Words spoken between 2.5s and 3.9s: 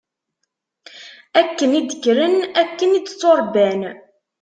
akken i d-tturebban.